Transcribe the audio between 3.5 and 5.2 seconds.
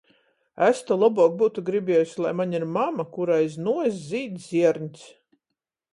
iz nuoss zīd zierņs.